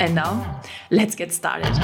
And 0.00 0.14
now, 0.14 0.60
let's 0.90 1.16
get 1.16 1.32
started. 1.32 1.74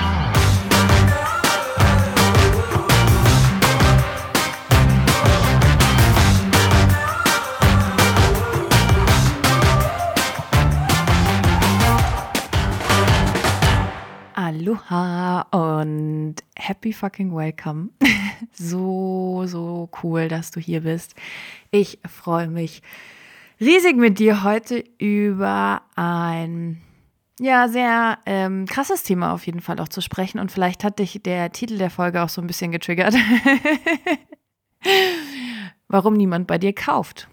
Aloha 14.36 15.46
und 15.52 16.36
happy 16.56 16.92
fucking 16.92 17.32
welcome. 17.32 17.90
so, 18.52 19.44
so 19.46 19.88
cool, 20.04 20.28
dass 20.28 20.52
du 20.52 20.60
hier 20.60 20.82
bist. 20.82 21.16
Ich 21.72 21.98
freue 22.08 22.46
mich 22.46 22.80
riesig 23.60 23.96
mit 23.96 24.20
dir 24.20 24.44
heute 24.44 24.84
über 24.98 25.82
ein 25.96 26.83
ja, 27.40 27.68
sehr 27.68 28.18
ähm, 28.26 28.66
krasses 28.66 29.02
Thema 29.02 29.32
auf 29.32 29.46
jeden 29.46 29.60
Fall 29.60 29.80
auch 29.80 29.88
zu 29.88 30.00
sprechen. 30.00 30.38
Und 30.38 30.52
vielleicht 30.52 30.84
hat 30.84 30.98
dich 30.98 31.20
der 31.22 31.50
Titel 31.52 31.78
der 31.78 31.90
Folge 31.90 32.22
auch 32.22 32.28
so 32.28 32.40
ein 32.40 32.46
bisschen 32.46 32.70
getriggert. 32.70 33.14
Warum 35.88 36.14
niemand 36.14 36.46
bei 36.46 36.58
dir 36.58 36.72
kauft. 36.72 37.28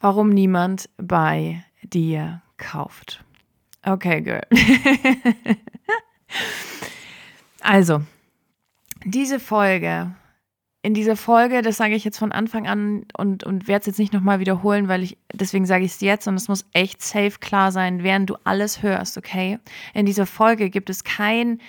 Warum 0.00 0.30
niemand 0.30 0.88
bei 0.96 1.64
dir 1.82 2.42
kauft. 2.56 3.24
Okay, 3.84 4.22
girl. 4.22 4.46
also, 7.60 8.02
diese 9.04 9.40
Folge 9.40 10.14
in 10.82 10.94
dieser 10.94 11.16
Folge, 11.16 11.62
das 11.62 11.76
sage 11.76 11.94
ich 11.94 12.04
jetzt 12.04 12.18
von 12.18 12.32
Anfang 12.32 12.66
an 12.66 13.06
und, 13.16 13.44
und 13.44 13.68
werde 13.68 13.82
es 13.82 13.86
jetzt 13.86 13.98
nicht 14.00 14.12
nochmal 14.12 14.40
wiederholen, 14.40 14.88
weil 14.88 15.04
ich, 15.04 15.16
deswegen 15.32 15.64
sage 15.64 15.84
ich 15.84 15.92
es 15.92 16.00
jetzt 16.00 16.26
und 16.26 16.34
es 16.34 16.48
muss 16.48 16.66
echt 16.72 17.00
safe 17.00 17.38
klar 17.38 17.70
sein, 17.70 18.02
während 18.02 18.30
du 18.30 18.36
alles 18.42 18.82
hörst, 18.82 19.16
okay? 19.16 19.60
In 19.94 20.06
dieser 20.06 20.26
Folge 20.26 20.70
gibt 20.70 20.90
es 20.90 21.04
kein 21.04 21.60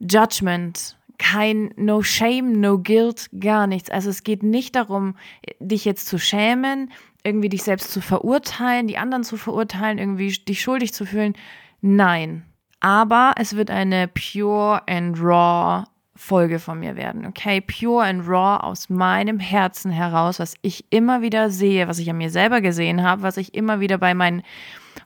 Judgment, 0.00 0.96
kein 1.18 1.72
No 1.76 2.02
Shame, 2.02 2.60
No 2.60 2.80
Guilt, 2.80 3.30
gar 3.38 3.68
nichts. 3.68 3.90
Also 3.90 4.10
es 4.10 4.24
geht 4.24 4.42
nicht 4.42 4.74
darum, 4.74 5.14
dich 5.60 5.84
jetzt 5.84 6.06
zu 6.08 6.18
schämen, 6.18 6.90
irgendwie 7.22 7.48
dich 7.48 7.62
selbst 7.62 7.92
zu 7.92 8.00
verurteilen, 8.00 8.88
die 8.88 8.98
anderen 8.98 9.22
zu 9.22 9.36
verurteilen, 9.36 9.98
irgendwie 9.98 10.32
dich 10.32 10.60
schuldig 10.60 10.92
zu 10.92 11.06
fühlen. 11.06 11.34
Nein. 11.80 12.44
Aber 12.80 13.34
es 13.36 13.54
wird 13.54 13.70
eine 13.70 14.08
pure 14.08 14.82
and 14.88 15.16
raw 15.20 15.84
Folge 16.18 16.58
von 16.58 16.80
mir 16.80 16.96
werden, 16.96 17.24
okay? 17.26 17.60
Pure 17.60 18.04
and 18.04 18.26
raw 18.26 18.58
aus 18.60 18.90
meinem 18.90 19.38
Herzen 19.38 19.92
heraus, 19.92 20.40
was 20.40 20.56
ich 20.62 20.84
immer 20.90 21.22
wieder 21.22 21.48
sehe, 21.48 21.86
was 21.86 22.00
ich 22.00 22.10
an 22.10 22.18
mir 22.18 22.30
selber 22.30 22.60
gesehen 22.60 23.04
habe, 23.04 23.22
was 23.22 23.36
ich 23.36 23.54
immer 23.54 23.78
wieder 23.78 23.98
bei 23.98 24.14
meinen 24.14 24.42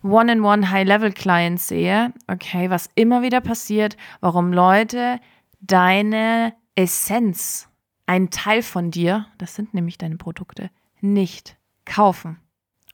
One-in-One 0.02 0.70
High-Level-Clients 0.70 1.68
sehe, 1.68 2.14
okay? 2.28 2.70
Was 2.70 2.88
immer 2.94 3.20
wieder 3.20 3.42
passiert, 3.42 3.98
warum 4.20 4.54
Leute 4.54 5.20
deine 5.60 6.54
Essenz, 6.76 7.68
ein 8.06 8.30
Teil 8.30 8.62
von 8.62 8.90
dir, 8.90 9.26
das 9.36 9.54
sind 9.54 9.74
nämlich 9.74 9.98
deine 9.98 10.16
Produkte, 10.16 10.70
nicht 11.02 11.58
kaufen, 11.84 12.40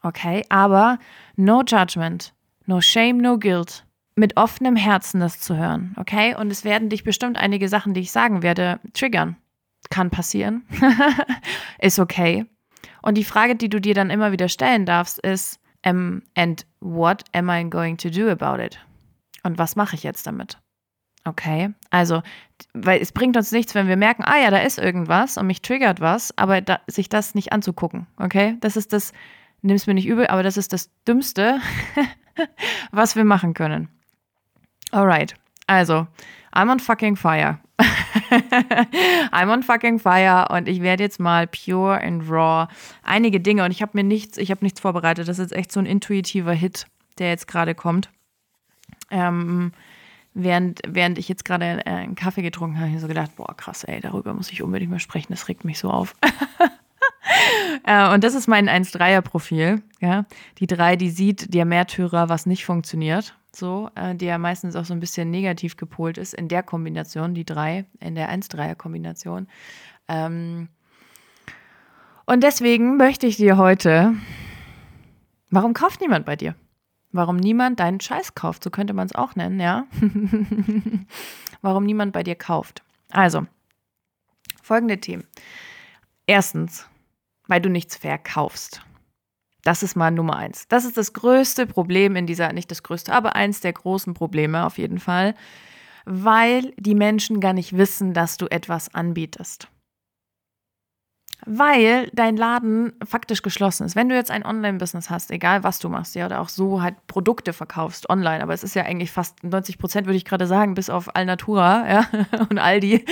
okay? 0.03 0.44
Aber 0.48 0.98
no 1.37 1.62
judgment, 1.64 2.34
no 2.66 2.81
shame, 2.81 3.19
no 3.19 3.38
guilt 3.38 3.84
mit 4.19 4.37
offenem 4.37 4.77
Herzen 4.77 5.21
das 5.21 5.41
zu 5.41 5.56
hören, 5.56 5.95
okay? 5.97 6.34
Und 6.34 6.51
es 6.51 6.65
werden 6.65 6.89
dich 6.89 7.05
bestimmt 7.05 7.39
einige 7.39 7.69
Sachen, 7.69 7.95
die 7.95 8.01
ich 8.01 8.11
sagen 8.11 8.43
werde, 8.43 8.81
triggern. 8.93 9.37
Kann 9.91 10.11
passieren. 10.11 10.67
ist 11.79 11.99
okay. 11.99 12.45
Und 13.01 13.17
die 13.17 13.25
Frage, 13.25 13.55
die 13.55 13.69
du 13.69 13.81
dir 13.81 13.95
dann 13.95 14.11
immer 14.11 14.33
wieder 14.33 14.49
stellen 14.49 14.84
darfst, 14.84 15.19
ist, 15.21 15.61
um, 15.87 16.23
and 16.34 16.67
what 16.81 17.23
am 17.33 17.49
I 17.49 17.65
going 17.65 17.97
to 17.97 18.11
do 18.11 18.29
about 18.29 18.61
it? 18.61 18.79
Und 19.45 19.56
was 19.56 19.77
mache 19.77 19.95
ich 19.95 20.03
jetzt 20.03 20.27
damit? 20.27 20.59
Okay, 21.25 21.71
also, 21.91 22.23
weil 22.75 23.00
es 23.00 23.12
bringt 23.12 23.37
uns 23.37 23.53
nichts, 23.53 23.75
wenn 23.75 23.87
wir 23.87 23.97
merken, 23.97 24.25
ah 24.25 24.39
ja, 24.39 24.50
da 24.50 24.59
ist 24.59 24.79
irgendwas 24.79 25.37
und 25.37 25.47
mich 25.47 25.62
triggert 25.62 26.00
was, 26.00 26.37
aber 26.37 26.61
da, 26.61 26.81
sich 26.87 27.09
das 27.09 27.35
nicht 27.35 27.53
anzugucken, 27.53 28.06
okay? 28.17 28.56
Das 28.61 28.77
ist 28.77 28.93
das, 28.93 29.12
nimm 29.62 29.77
es 29.77 29.87
mir 29.87 29.95
nicht 29.95 30.06
übel, 30.06 30.27
aber 30.27 30.43
das 30.43 30.56
ist 30.56 30.73
das 30.73 30.91
Dümmste, 31.06 31.61
was 32.91 33.15
wir 33.15 33.25
machen 33.25 33.55
können. 33.55 33.89
Alright, 34.93 35.34
also, 35.66 36.06
I'm 36.53 36.71
on 36.71 36.81
fucking 36.81 37.16
fire. 37.16 37.60
I'm 38.31 39.50
on 39.50 39.62
fucking 39.62 39.99
fire 40.00 40.47
und 40.50 40.69
ich 40.69 40.81
werde 40.81 41.03
jetzt 41.03 41.21
mal 41.21 41.47
pure 41.47 42.03
and 42.03 42.28
raw 42.28 42.66
einige 43.03 43.41
Dinge 43.41 43.65
und 43.65 43.71
ich 43.71 43.82
habe 43.82 43.93
mir 43.94 44.03
nichts, 44.03 44.38
ich 44.38 44.50
habe 44.50 44.65
nichts 44.65 44.81
vorbereitet. 44.81 45.28
Das 45.28 45.38
ist 45.38 45.53
echt 45.53 45.71
so 45.71 45.81
ein 45.81 45.87
intuitiver 45.87 46.53
Hit, 46.53 46.87
der 47.19 47.28
jetzt 47.28 47.47
gerade 47.47 47.75
kommt. 47.75 48.10
Ähm, 49.10 49.72
während, 50.34 50.81
während 50.87 51.19
ich 51.19 51.28
jetzt 51.28 51.44
gerade 51.44 51.87
äh, 51.87 51.91
einen 51.91 52.15
Kaffee 52.16 52.43
getrunken 52.43 52.76
habe, 52.76 52.87
habe 52.87 52.97
ich 52.97 53.00
so 53.03 53.09
gedacht, 53.09 53.37
boah, 53.37 53.55
krass, 53.56 53.84
ey, 53.84 54.00
darüber 54.00 54.34
muss 54.34 54.50
ich 54.50 54.62
unbedingt 54.62 54.91
mal 54.91 54.99
sprechen, 54.99 55.32
das 55.32 55.49
regt 55.49 55.65
mich 55.65 55.78
so 55.78 55.91
auf. 55.91 56.16
äh, 57.84 58.12
und 58.12 58.25
das 58.25 58.34
ist 58.34 58.49
mein 58.49 58.69
1-3er-Profil. 58.69 59.82
Ja? 60.00 60.25
Die 60.59 60.66
3, 60.66 60.97
die 60.97 61.10
sieht 61.10 61.55
der 61.55 61.65
Märtyrer, 61.65 62.28
was 62.28 62.47
nicht 62.47 62.65
funktioniert 62.65 63.38
so, 63.54 63.91
äh, 63.94 64.14
der 64.14 64.28
ja 64.28 64.38
meistens 64.38 64.76
auch 64.76 64.84
so 64.84 64.92
ein 64.92 65.00
bisschen 65.00 65.31
negativ 65.31 65.76
gepolt 65.76 66.19
ist, 66.19 66.34
in 66.34 66.48
der 66.48 66.62
Kombination, 66.62 67.34
die 67.34 67.44
drei, 67.44 67.86
in 68.00 68.14
der 68.14 68.31
1-3er-Kombination. 68.31 69.48
Ähm, 70.09 70.69
und 72.26 72.42
deswegen 72.42 72.97
möchte 72.97 73.26
ich 73.26 73.37
dir 73.37 73.56
heute, 73.56 74.14
warum 75.50 75.72
kauft 75.72 76.00
niemand 76.00 76.26
bei 76.26 76.37
dir? 76.37 76.54
Warum 77.10 77.37
niemand 77.37 77.81
deinen 77.81 78.00
Scheiß 78.00 78.34
kauft, 78.34 78.62
so 78.62 78.70
könnte 78.70 78.92
man 78.92 79.06
es 79.06 79.14
auch 79.14 79.34
nennen, 79.34 79.60
ja? 79.60 79.87
warum 81.62 81.84
niemand 81.84 82.12
bei 82.12 82.22
dir 82.22 82.34
kauft. 82.34 82.82
Also, 83.10 83.47
folgende 84.62 84.98
Themen. 84.98 85.25
Erstens, 86.26 86.87
weil 87.47 87.62
du 87.62 87.70
nichts 87.70 87.97
verkaufst. 87.97 88.82
Das 89.69 89.83
ist 89.83 89.97
mal 89.97 90.11
Nummer 90.11 90.37
eins. 90.37 90.67
Das 90.69 90.87
ist 90.87 90.97
das 90.97 91.12
größte 91.12 91.67
Problem 91.67 92.17
in 92.17 92.27
dieser, 92.27 92.55
nicht 92.55 92.71
das 92.71 92.83
größte, 92.83 93.12
aber 93.12 93.37
eins 93.37 93.61
der 93.61 93.75
großen 93.75 94.15
Probleme 94.15 94.65
auf 94.65 94.79
jeden 94.79 94.99
Fall, 94.99 95.34
weil 96.06 96.73
die 96.79 96.95
Menschen 96.95 97.39
gar 97.39 97.53
nicht 97.53 97.77
wissen, 97.77 98.15
dass 98.15 98.39
du 98.39 98.47
etwas 98.47 98.95
anbietest. 98.95 99.69
Weil 101.45 102.09
dein 102.15 102.39
Laden 102.39 102.95
faktisch 103.05 103.43
geschlossen 103.43 103.84
ist. 103.84 103.95
Wenn 103.95 104.09
du 104.09 104.15
jetzt 104.15 104.31
ein 104.31 104.43
Online-Business 104.43 105.11
hast, 105.11 105.31
egal 105.31 105.65
was 105.65 105.79
du 105.81 105.91
machst, 105.91 106.15
ja, 106.15 106.25
oder 106.25 106.41
auch 106.41 106.49
so 106.49 106.81
halt 106.81 107.06
Produkte 107.06 107.53
verkaufst 107.53 108.09
online, 108.09 108.43
aber 108.43 108.55
es 108.55 108.65
ist 108.65 108.75
ja 108.75 108.85
eigentlich 108.85 109.12
fast 109.12 109.45
90 109.45 109.77
Prozent, 109.77 110.06
würde 110.06 110.17
ich 110.17 110.25
gerade 110.25 110.47
sagen, 110.47 110.77
bis 110.77 110.89
auf 110.89 111.15
Alnatura, 111.15 111.87
ja, 111.87 112.06
und 112.49 112.59
Aldi, 112.59 113.05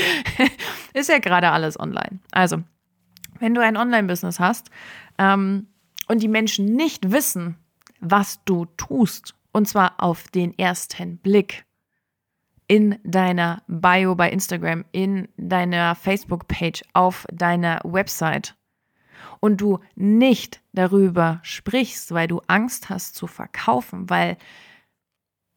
ist 0.95 1.11
ja 1.11 1.19
gerade 1.19 1.51
alles 1.51 1.79
online. 1.79 2.21
Also, 2.33 2.63
wenn 3.41 3.53
du 3.53 3.61
ein 3.61 3.77
Online-Business 3.77 4.41
hast, 4.41 4.71
ähm, 5.19 5.67
und 6.07 6.23
die 6.23 6.29
Menschen 6.29 6.67
nicht 6.67 7.11
wissen, 7.11 7.57
was 8.01 8.43
du 8.45 8.67
tust, 8.77 9.35
und 9.53 9.69
zwar 9.69 9.95
auf 9.99 10.29
den 10.29 10.57
ersten 10.59 11.19
Blick. 11.19 11.65
In 12.69 12.99
deiner 13.05 13.63
Bio 13.69 14.17
bei 14.17 14.31
Instagram, 14.31 14.85
in 14.91 15.29
deiner 15.37 15.95
Facebook-Page, 15.95 16.83
auf 16.95 17.25
deiner 17.33 17.81
Website. 17.85 18.57
Und 19.39 19.61
du 19.61 19.79
nicht 19.95 20.63
darüber 20.73 21.39
sprichst, 21.43 22.13
weil 22.13 22.27
du 22.27 22.41
Angst 22.49 22.91
hast 22.91 23.15
zu 23.15 23.29
verkaufen, 23.29 24.11
weil 24.11 24.37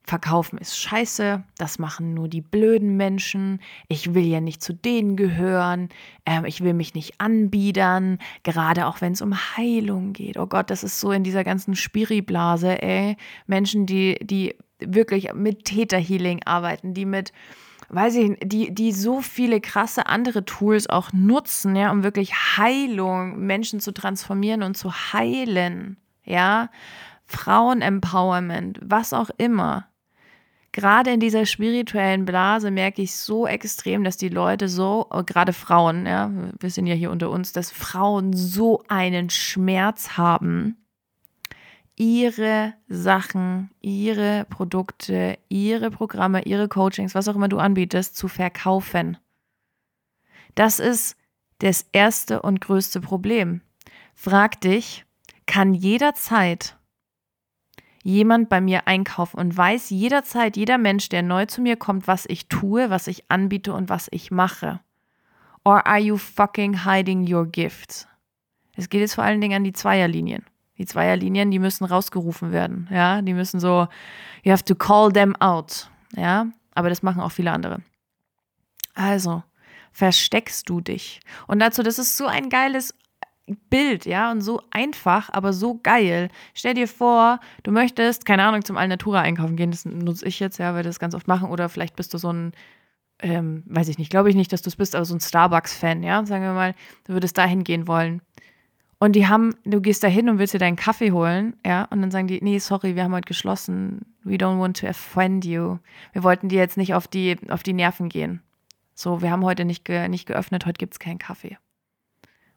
Verkaufen 0.09 0.57
ist 0.57 0.75
scheiße, 0.75 1.43
das 1.59 1.77
machen 1.77 2.15
nur 2.15 2.27
die 2.27 2.41
blöden 2.41 2.97
Menschen, 2.97 3.61
ich 3.89 4.15
will 4.15 4.25
ja 4.25 4.41
nicht 4.41 4.59
zu 4.63 4.73
denen 4.73 5.15
gehören, 5.15 5.89
ähm, 6.25 6.45
ich 6.45 6.61
will 6.61 6.73
mich 6.73 6.95
nicht 6.95 7.21
anbiedern, 7.21 8.17
gerade 8.41 8.87
auch 8.87 9.01
wenn 9.01 9.13
es 9.13 9.21
um 9.21 9.35
Heilung 9.35 10.13
geht. 10.13 10.37
Oh 10.37 10.47
Gott, 10.47 10.71
das 10.71 10.83
ist 10.83 10.99
so 10.99 11.11
in 11.11 11.23
dieser 11.23 11.43
ganzen 11.43 11.75
Spiriblase, 11.75 12.81
ey. 12.81 13.17
Menschen, 13.45 13.85
die, 13.85 14.17
die 14.23 14.55
wirklich 14.79 15.31
mit 15.35 15.65
Täterhealing 15.65 16.41
arbeiten, 16.43 16.95
die 16.95 17.05
mit, 17.05 17.31
weiß 17.89 18.15
ich, 18.15 18.35
die, 18.43 18.73
die 18.73 18.93
so 18.93 19.21
viele 19.21 19.61
krasse 19.61 20.07
andere 20.07 20.43
Tools 20.43 20.89
auch 20.89 21.13
nutzen, 21.13 21.75
ja, 21.75 21.91
um 21.91 22.03
wirklich 22.03 22.33
Heilung, 22.57 23.37
Menschen 23.45 23.79
zu 23.79 23.91
transformieren 23.91 24.63
und 24.63 24.75
zu 24.75 24.91
heilen, 24.91 25.97
ja. 26.25 26.71
Frauen-Empowerment, 27.27 28.79
was 28.81 29.13
auch 29.13 29.29
immer 29.37 29.88
gerade 30.71 31.11
in 31.11 31.19
dieser 31.19 31.45
spirituellen 31.45 32.25
Blase 32.25 32.71
merke 32.71 33.01
ich 33.01 33.15
so 33.15 33.47
extrem, 33.47 34.03
dass 34.03 34.17
die 34.17 34.29
Leute 34.29 34.69
so, 34.69 35.07
äh, 35.11 35.23
gerade 35.23 35.53
Frauen, 35.53 36.05
ja, 36.05 36.31
wir 36.59 36.69
sind 36.69 36.87
ja 36.87 36.95
hier 36.95 37.11
unter 37.11 37.29
uns, 37.29 37.53
dass 37.53 37.71
Frauen 37.71 38.33
so 38.33 38.83
einen 38.87 39.29
Schmerz 39.29 40.17
haben, 40.17 40.77
ihre 41.95 42.73
Sachen, 42.87 43.71
ihre 43.81 44.45
Produkte, 44.49 45.37
ihre 45.49 45.91
Programme, 45.91 46.43
ihre 46.43 46.69
Coachings, 46.69 47.13
was 47.13 47.27
auch 47.27 47.35
immer 47.35 47.49
du 47.49 47.57
anbietest, 47.57 48.15
zu 48.15 48.27
verkaufen. 48.27 49.17
Das 50.55 50.79
ist 50.79 51.17
das 51.59 51.85
erste 51.91 52.41
und 52.41 52.61
größte 52.61 53.01
Problem. 53.01 53.61
Frag 54.15 54.61
dich, 54.61 55.05
kann 55.45 55.73
jederzeit 55.73 56.78
jemand 58.03 58.49
bei 58.49 58.61
mir 58.61 58.87
einkaufen 58.87 59.39
und 59.39 59.55
weiß 59.55 59.89
jederzeit 59.89 60.57
jeder 60.57 60.77
Mensch, 60.77 61.09
der 61.09 61.21
neu 61.21 61.45
zu 61.45 61.61
mir 61.61 61.75
kommt, 61.75 62.07
was 62.07 62.25
ich 62.27 62.47
tue, 62.47 62.89
was 62.89 63.07
ich 63.07 63.29
anbiete 63.29 63.73
und 63.73 63.89
was 63.89 64.07
ich 64.11 64.31
mache? 64.31 64.79
Or 65.63 65.85
are 65.85 65.99
you 65.99 66.17
fucking 66.17 66.85
hiding 66.85 67.31
your 67.31 67.45
gifts? 67.45 68.07
Es 68.75 68.89
geht 68.89 69.01
jetzt 69.01 69.15
vor 69.15 69.23
allen 69.23 69.41
Dingen 69.41 69.57
an 69.57 69.63
die 69.63 69.73
Zweierlinien. 69.73 70.45
Die 70.77 70.85
Zweierlinien, 70.85 71.51
die 71.51 71.59
müssen 71.59 71.83
rausgerufen 71.83 72.53
werden. 72.53 72.87
Ja, 72.89 73.21
die 73.21 73.33
müssen 73.33 73.59
so, 73.59 73.87
you 74.43 74.51
have 74.51 74.63
to 74.63 74.75
call 74.75 75.11
them 75.11 75.35
out. 75.35 75.89
Ja, 76.15 76.47
aber 76.73 76.87
das 76.87 77.03
machen 77.03 77.21
auch 77.21 77.33
viele 77.33 77.51
andere. 77.51 77.81
Also, 78.95 79.43
versteckst 79.91 80.69
du 80.69 80.79
dich. 80.79 81.19
Und 81.47 81.59
dazu, 81.59 81.83
das 81.83 81.99
ist 81.99 82.15
so 82.15 82.25
ein 82.25 82.49
geiles 82.49 82.95
Bild, 83.69 84.05
ja, 84.05 84.31
und 84.31 84.41
so 84.41 84.61
einfach, 84.71 85.29
aber 85.31 85.53
so 85.53 85.79
geil. 85.81 86.29
Stell 86.53 86.73
dir 86.73 86.87
vor, 86.87 87.39
du 87.63 87.71
möchtest, 87.71 88.25
keine 88.25 88.43
Ahnung, 88.43 88.63
zum 88.63 88.77
Alnatura 88.77 89.21
einkaufen 89.21 89.55
gehen, 89.55 89.71
das 89.71 89.85
nutze 89.85 90.25
ich 90.27 90.39
jetzt, 90.39 90.57
ja, 90.57 90.69
weil 90.69 90.77
wir 90.77 90.83
das 90.83 90.99
ganz 90.99 91.15
oft 91.15 91.27
machen, 91.27 91.49
oder 91.49 91.69
vielleicht 91.69 91.95
bist 91.95 92.13
du 92.13 92.17
so 92.17 92.31
ein, 92.31 92.53
ähm, 93.21 93.63
weiß 93.67 93.87
ich 93.87 93.97
nicht, 93.97 94.09
glaube 94.09 94.29
ich 94.29 94.35
nicht, 94.35 94.53
dass 94.53 94.61
du 94.61 94.69
es 94.69 94.75
bist, 94.75 94.95
aber 94.95 95.05
so 95.05 95.15
ein 95.15 95.19
Starbucks-Fan, 95.19 96.03
ja, 96.03 96.25
sagen 96.25 96.43
wir 96.43 96.53
mal, 96.53 96.75
du 97.05 97.13
würdest 97.13 97.37
da 97.37 97.45
hingehen 97.45 97.87
wollen. 97.87 98.21
Und 99.01 99.13
die 99.13 99.27
haben, 99.27 99.55
du 99.63 99.79
gehst 99.79 100.03
da 100.03 100.07
hin 100.07 100.29
und 100.29 100.39
willst 100.39 100.53
dir 100.53 100.59
deinen 100.59 100.75
Kaffee 100.75 101.11
holen, 101.11 101.55
ja, 101.65 101.85
und 101.85 102.01
dann 102.01 102.11
sagen 102.11 102.27
die, 102.27 102.39
nee, 102.41 102.59
sorry, 102.59 102.95
wir 102.95 103.03
haben 103.03 103.13
heute 103.13 103.27
geschlossen. 103.27 104.05
We 104.23 104.35
don't 104.35 104.59
want 104.59 104.77
to 104.81 104.87
offend 104.87 105.45
you. 105.45 105.77
Wir 106.11 106.23
wollten 106.23 106.49
dir 106.49 106.59
jetzt 106.59 106.75
nicht 106.75 106.93
auf 106.93 107.07
die, 107.07 107.37
auf 107.47 107.63
die 107.63 107.73
Nerven 107.73 108.09
gehen. 108.09 108.41
So, 108.93 109.21
wir 109.21 109.31
haben 109.31 109.45
heute 109.45 109.63
nicht, 109.63 109.85
ge, 109.85 110.09
nicht 110.09 110.25
geöffnet, 110.25 110.65
heute 110.65 110.77
gibt 110.77 110.93
es 110.93 110.99
keinen 110.99 111.19
Kaffee. 111.19 111.57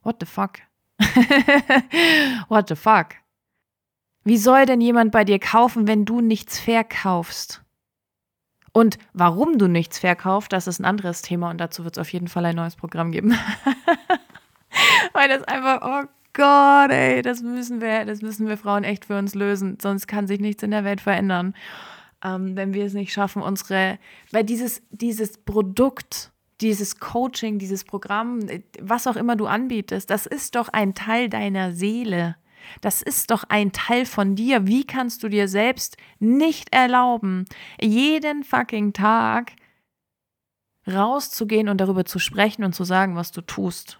What 0.02 0.16
the 0.18 0.26
fuck? 0.26 0.58
What 2.48 2.68
the 2.68 2.76
fuck? 2.76 3.16
Wie 4.24 4.36
soll 4.36 4.66
denn 4.66 4.80
jemand 4.80 5.12
bei 5.12 5.24
dir 5.24 5.38
kaufen, 5.38 5.88
wenn 5.88 6.04
du 6.04 6.20
nichts 6.20 6.58
verkaufst? 6.58 7.62
Und 8.72 8.98
warum 9.12 9.58
du 9.58 9.68
nichts 9.68 9.98
verkaufst, 9.98 10.52
das 10.52 10.66
ist 10.66 10.80
ein 10.80 10.86
anderes 10.86 11.22
Thema 11.22 11.50
und 11.50 11.58
dazu 11.58 11.84
wird 11.84 11.96
es 11.96 12.00
auf 12.00 12.12
jeden 12.12 12.28
Fall 12.28 12.46
ein 12.46 12.56
neues 12.56 12.76
Programm 12.76 13.12
geben. 13.12 13.36
Weil 15.12 15.28
das 15.28 15.42
einfach, 15.44 15.80
oh 15.82 16.08
Gott, 16.32 16.90
ey, 16.90 17.20
das 17.20 17.42
müssen 17.42 17.82
wir, 17.82 18.06
das 18.06 18.22
müssen 18.22 18.48
wir 18.48 18.56
Frauen 18.56 18.84
echt 18.84 19.04
für 19.04 19.18
uns 19.18 19.34
lösen. 19.34 19.78
Sonst 19.80 20.06
kann 20.06 20.26
sich 20.26 20.40
nichts 20.40 20.62
in 20.62 20.70
der 20.70 20.84
Welt 20.84 21.02
verändern. 21.02 21.54
Ähm, 22.24 22.56
wenn 22.56 22.72
wir 22.72 22.86
es 22.86 22.94
nicht 22.94 23.12
schaffen, 23.12 23.42
unsere, 23.42 23.98
weil 24.30 24.44
dieses, 24.44 24.82
dieses 24.90 25.36
Produkt, 25.36 26.31
dieses 26.60 27.00
Coaching, 27.00 27.58
dieses 27.58 27.84
Programm, 27.84 28.40
was 28.80 29.06
auch 29.06 29.16
immer 29.16 29.36
du 29.36 29.46
anbietest, 29.46 30.10
das 30.10 30.26
ist 30.26 30.54
doch 30.54 30.68
ein 30.68 30.94
Teil 30.94 31.28
deiner 31.28 31.72
Seele. 31.72 32.36
Das 32.80 33.02
ist 33.02 33.30
doch 33.30 33.44
ein 33.48 33.72
Teil 33.72 34.06
von 34.06 34.36
dir. 34.36 34.66
Wie 34.66 34.84
kannst 34.84 35.22
du 35.22 35.28
dir 35.28 35.48
selbst 35.48 35.96
nicht 36.20 36.72
erlauben, 36.72 37.44
jeden 37.80 38.44
fucking 38.44 38.92
Tag 38.92 39.52
rauszugehen 40.86 41.68
und 41.68 41.80
darüber 41.80 42.04
zu 42.04 42.18
sprechen 42.18 42.64
und 42.64 42.72
zu 42.72 42.84
sagen, 42.84 43.16
was 43.16 43.32
du 43.32 43.40
tust? 43.40 43.98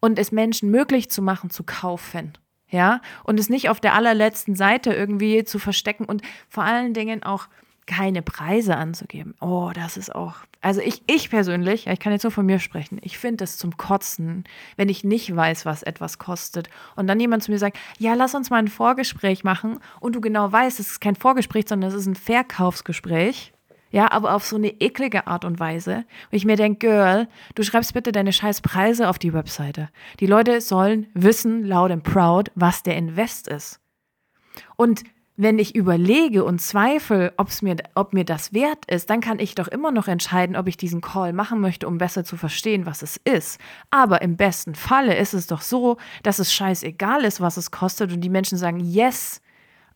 Und 0.00 0.18
es 0.18 0.32
Menschen 0.32 0.70
möglich 0.70 1.10
zu 1.10 1.22
machen, 1.22 1.50
zu 1.50 1.64
kaufen. 1.64 2.38
Ja, 2.68 3.00
und 3.24 3.40
es 3.40 3.48
nicht 3.48 3.68
auf 3.68 3.80
der 3.80 3.94
allerletzten 3.94 4.54
Seite 4.54 4.92
irgendwie 4.92 5.42
zu 5.42 5.58
verstecken 5.58 6.04
und 6.04 6.22
vor 6.48 6.62
allen 6.62 6.94
Dingen 6.94 7.24
auch 7.24 7.48
keine 7.90 8.22
Preise 8.22 8.76
anzugeben. 8.76 9.34
Oh, 9.40 9.72
das 9.74 9.96
ist 9.96 10.14
auch. 10.14 10.36
Also 10.60 10.80
ich, 10.80 11.02
ich 11.08 11.28
persönlich, 11.28 11.88
ich 11.88 11.98
kann 11.98 12.12
jetzt 12.12 12.22
nur 12.22 12.30
von 12.30 12.46
mir 12.46 12.60
sprechen, 12.60 13.00
ich 13.02 13.18
finde 13.18 13.38
das 13.38 13.56
zum 13.56 13.76
Kotzen, 13.76 14.44
wenn 14.76 14.88
ich 14.88 15.02
nicht 15.02 15.34
weiß, 15.34 15.66
was 15.66 15.82
etwas 15.82 16.18
kostet. 16.18 16.70
Und 16.94 17.08
dann 17.08 17.18
jemand 17.18 17.42
zu 17.42 17.50
mir 17.50 17.58
sagt, 17.58 17.78
ja, 17.98 18.14
lass 18.14 18.36
uns 18.36 18.48
mal 18.48 18.58
ein 18.58 18.68
Vorgespräch 18.68 19.42
machen 19.42 19.80
und 19.98 20.14
du 20.14 20.20
genau 20.20 20.52
weißt, 20.52 20.78
es 20.78 20.92
ist 20.92 21.00
kein 21.00 21.16
Vorgespräch, 21.16 21.64
sondern 21.66 21.90
es 21.90 21.96
ist 21.96 22.06
ein 22.06 22.14
Verkaufsgespräch. 22.14 23.52
Ja, 23.90 24.12
aber 24.12 24.34
auf 24.34 24.46
so 24.46 24.54
eine 24.54 24.68
eklige 24.80 25.26
Art 25.26 25.44
und 25.44 25.58
Weise. 25.58 26.04
Und 26.30 26.36
ich 26.36 26.44
mir 26.44 26.54
denke, 26.54 26.86
Girl, 26.86 27.28
du 27.56 27.64
schreibst 27.64 27.92
bitte 27.92 28.12
deine 28.12 28.32
scheiß 28.32 28.60
Preise 28.60 29.08
auf 29.08 29.18
die 29.18 29.32
Webseite. 29.32 29.88
Die 30.20 30.26
Leute 30.26 30.60
sollen 30.60 31.08
wissen, 31.14 31.64
loud 31.64 31.90
and 31.90 32.04
proud, 32.04 32.52
was 32.54 32.84
der 32.84 32.96
Invest 32.96 33.48
ist. 33.48 33.80
Und 34.76 35.02
wenn 35.40 35.58
ich 35.58 35.74
überlege 35.74 36.44
und 36.44 36.60
zweifle, 36.60 37.32
ob's 37.38 37.62
mir, 37.62 37.76
ob 37.94 38.12
mir 38.12 38.24
das 38.24 38.52
wert 38.52 38.84
ist, 38.90 39.08
dann 39.08 39.22
kann 39.22 39.38
ich 39.38 39.54
doch 39.54 39.68
immer 39.68 39.90
noch 39.90 40.06
entscheiden, 40.06 40.54
ob 40.54 40.66
ich 40.66 40.76
diesen 40.76 41.00
Call 41.00 41.32
machen 41.32 41.60
möchte, 41.60 41.88
um 41.88 41.96
besser 41.96 42.24
zu 42.24 42.36
verstehen, 42.36 42.84
was 42.84 43.00
es 43.00 43.16
ist. 43.24 43.58
Aber 43.90 44.20
im 44.20 44.36
besten 44.36 44.74
Falle 44.74 45.16
ist 45.16 45.32
es 45.32 45.46
doch 45.46 45.62
so, 45.62 45.96
dass 46.22 46.40
es 46.40 46.52
scheißegal 46.52 47.24
ist, 47.24 47.40
was 47.40 47.56
es 47.56 47.70
kostet 47.70 48.12
und 48.12 48.20
die 48.20 48.28
Menschen 48.28 48.58
sagen, 48.58 48.80
yes, 48.80 49.40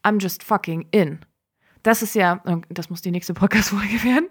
I'm 0.03 0.19
just 0.19 0.43
fucking 0.43 0.87
in. 0.93 1.19
Das 1.83 2.01
ist 2.01 2.15
ja, 2.15 2.43
das 2.71 2.89
muss 2.89 3.03
die 3.03 3.11
nächste 3.11 3.35
Podcast-Folge 3.35 4.03
werden. 4.03 4.29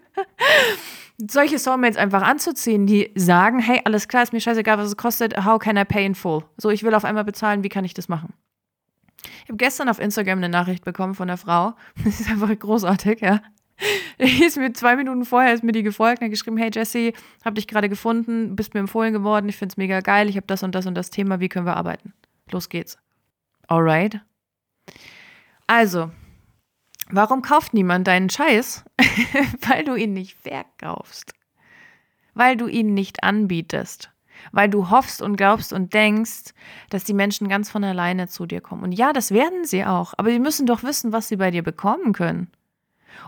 Solche 1.30 1.60
Soulmates 1.60 1.98
einfach 1.98 2.24
anzuziehen, 2.24 2.88
die 2.88 3.12
sagen, 3.14 3.60
hey, 3.60 3.82
alles 3.86 4.08
klar, 4.08 4.24
ist 4.24 4.34
mir 4.34 4.42
scheißegal, 4.42 4.80
was 4.80 4.88
es 4.88 4.98
kostet, 4.98 5.46
how 5.46 5.60
can 5.60 5.78
I 5.78 5.86
pay 5.86 6.08
in 6.08 6.16
full? 6.16 6.44
So, 6.58 6.72
ich 6.72 6.82
will 6.82 6.96
auf 6.96 7.06
einmal 7.06 7.24
bezahlen, 7.24 7.64
wie 7.64 7.70
kann 7.70 7.86
ich 7.86 7.94
das 7.94 8.10
machen? 8.10 8.34
Ich 9.44 9.50
habe 9.50 9.58
gestern 9.58 9.90
auf 9.90 10.00
Instagram 10.00 10.40
eine 10.40 10.50
Nachricht 10.50 10.84
bekommen 10.84 11.16
von 11.16 11.28
der 11.28 11.38
Frau. 11.38 11.74
Das 12.04 12.20
ist 12.20 12.30
einfach 12.30 12.58
großartig, 12.58 13.22
ja. 13.22 13.42
Die 14.20 14.44
ist 14.44 14.58
mir 14.58 14.72
zwei 14.74 14.96
Minuten 14.96 15.26
vorher 15.26 15.54
ist 15.54 15.64
mir 15.64 15.72
die 15.72 15.84
gefolgt 15.84 16.22
und 16.22 16.26
hat 16.26 16.32
geschrieben, 16.32 16.58
hey 16.58 16.70
Jesse, 16.72 17.14
hab 17.44 17.56
dich 17.56 17.68
gerade 17.68 17.90
gefunden, 17.90 18.56
bist 18.56 18.74
mir 18.74 18.80
empfohlen 18.80 19.14
geworden, 19.14 19.50
ich 19.50 19.58
find's 19.58 19.78
mega 19.78 20.00
geil, 20.00 20.30
ich 20.30 20.36
habe 20.36 20.48
das 20.48 20.64
und 20.64 20.76
das 20.76 20.86
und 20.86 20.96
das 20.96 21.10
Thema, 21.10 21.40
wie 21.40 21.50
können 21.50 21.66
wir 21.66 21.76
arbeiten? 21.76 22.14
Los 22.52 22.70
geht's. 22.70 22.98
Alright. 23.68 24.22
Also, 25.68 26.12
warum 27.10 27.42
kauft 27.42 27.74
niemand 27.74 28.08
deinen 28.08 28.30
Scheiß? 28.30 28.86
Weil 29.68 29.84
du 29.84 29.96
ihn 29.96 30.14
nicht 30.14 30.38
verkaufst. 30.38 31.34
Weil 32.36 32.56
du 32.56 32.68
ihn 32.68 32.94
nicht 32.94 33.24
anbietest 33.24 34.13
weil 34.52 34.70
du 34.70 34.90
hoffst 34.90 35.22
und 35.22 35.36
glaubst 35.36 35.74
und 35.74 35.94
denkst, 35.94 36.54
dass 36.90 37.04
die 37.04 37.14
Menschen 37.14 37.48
ganz 37.48 37.70
von 37.70 37.84
alleine 37.84 38.28
zu 38.28 38.46
dir 38.46 38.62
kommen. 38.62 38.84
Und 38.84 38.92
ja, 38.92 39.14
das 39.14 39.32
werden 39.32 39.66
sie 39.66 39.86
auch, 39.86 40.14
aber 40.18 40.30
sie 40.32 40.40
müssen 40.40 40.66
doch 40.66 40.84
wissen, 40.84 41.12
was 41.12 41.28
sie 41.28 41.38
bei 41.38 41.52
dir 41.52 41.64
bekommen 41.64 42.14
können. 42.14 42.52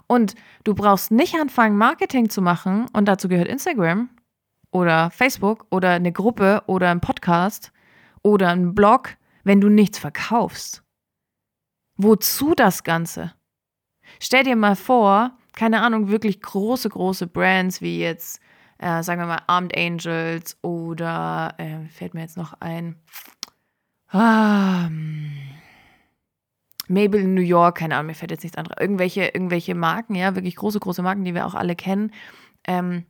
Und 0.08 0.36
du 0.64 0.74
brauchst 0.74 1.12
nicht 1.12 1.36
anfangen, 1.36 1.78
Marketing 1.78 2.30
zu 2.30 2.42
machen, 2.42 2.88
und 2.94 3.06
dazu 3.06 3.28
gehört 3.28 3.48
Instagram 3.48 4.10
oder 4.72 5.12
Facebook 5.12 5.66
oder 5.70 5.92
eine 5.92 6.12
Gruppe 6.12 6.64
oder 6.68 6.90
ein 6.90 7.02
Podcast 7.02 7.72
oder 8.24 8.50
ein 8.50 8.74
Blog, 8.76 9.16
wenn 9.44 9.62
du 9.62 9.70
nichts 9.70 10.00
verkaufst. 10.00 10.84
Wozu 11.98 12.54
das 12.56 12.84
Ganze? 12.84 13.34
Stell 14.20 14.44
dir 14.44 14.56
mal 14.56 14.76
vor, 14.76 15.38
keine 15.54 15.82
Ahnung, 15.82 16.10
wirklich 16.10 16.42
große, 16.42 16.90
große 16.90 17.28
Brands 17.28 17.82
wie 17.82 18.00
jetzt 18.00 18.42
äh, 18.78 19.04
sagen 19.04 19.22
wir 19.22 19.28
mal 19.28 19.42
Armed 19.48 19.78
Angels 19.78 20.58
oder 20.62 21.54
äh, 21.58 21.88
fällt 21.90 22.14
mir 22.14 22.22
jetzt 22.22 22.38
noch 22.38 22.60
ein. 22.60 22.96
Ah, 24.10 24.90
Mabel 26.88 27.22
in 27.22 27.34
New 27.34 27.42
York, 27.42 27.78
keine 27.78 27.96
Ahnung, 27.96 28.08
mir 28.08 28.16
fällt 28.16 28.32
jetzt 28.32 28.44
nichts 28.44 28.58
anderes. 28.58 28.78
Irgendwelche, 28.80 29.26
irgendwelche 29.26 29.76
Marken, 29.76 30.16
ja, 30.16 30.36
wirklich 30.36 30.56
große, 30.56 30.80
große 30.80 31.02
Marken, 31.02 31.24
die 31.24 31.34
wir 31.34 31.46
auch 31.46 31.56
alle 31.56 31.76
kennen, 31.76 32.12
ähm, 32.68 33.06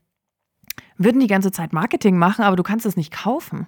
würden 0.97 1.19
die 1.19 1.27
ganze 1.27 1.51
Zeit 1.51 1.73
Marketing 1.73 2.17
machen, 2.17 2.43
aber 2.43 2.55
du 2.55 2.63
kannst 2.63 2.85
es 2.85 2.95
nicht 2.95 3.11
kaufen. 3.11 3.67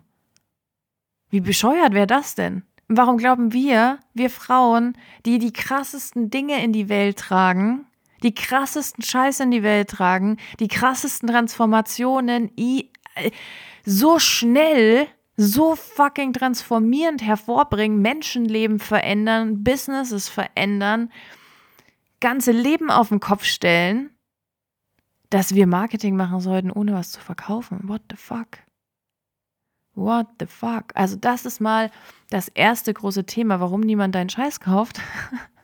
Wie 1.29 1.41
bescheuert 1.41 1.93
wäre 1.93 2.07
das 2.07 2.35
denn? 2.35 2.63
Warum 2.87 3.17
glauben 3.17 3.51
wir, 3.51 3.99
wir 4.13 4.29
Frauen, 4.29 4.97
die 5.25 5.39
die 5.39 5.51
krassesten 5.51 6.29
Dinge 6.29 6.63
in 6.63 6.71
die 6.71 6.87
Welt 6.87 7.17
tragen, 7.17 7.85
die 8.23 8.33
krassesten 8.33 9.03
Scheiße 9.03 9.43
in 9.43 9.51
die 9.51 9.63
Welt 9.63 9.89
tragen, 9.89 10.37
die 10.59 10.67
krassesten 10.67 11.29
Transformationen 11.29 12.51
äh, 12.57 13.31
so 13.85 14.19
schnell, 14.19 15.07
so 15.35 15.75
fucking 15.75 16.33
transformierend 16.33 17.21
hervorbringen, 17.21 18.01
Menschenleben 18.01 18.79
verändern, 18.79 19.63
Businesses 19.63 20.29
verändern, 20.29 21.11
ganze 22.19 22.51
Leben 22.51 22.89
auf 22.89 23.09
den 23.09 23.19
Kopf 23.19 23.43
stellen, 23.43 24.09
dass 25.29 25.53
wir 25.53 25.67
Marketing 25.67 26.15
machen 26.15 26.39
sollten, 26.39 26.71
ohne 26.71 26.93
was 26.93 27.11
zu 27.11 27.19
verkaufen. 27.19 27.81
What 27.83 28.01
the 28.09 28.17
fuck? 28.17 28.59
What 29.93 30.27
the 30.39 30.45
fuck? 30.45 30.85
Also 30.93 31.15
das 31.15 31.45
ist 31.45 31.59
mal 31.59 31.91
das 32.29 32.47
erste 32.49 32.93
große 32.93 33.25
Thema, 33.25 33.59
warum 33.59 33.81
niemand 33.81 34.15
deinen 34.15 34.29
Scheiß 34.29 34.59
kauft. 34.59 35.01